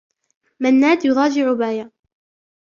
منّاد 0.59 1.05
يضاجع 1.05 1.53
باية. 1.53 1.91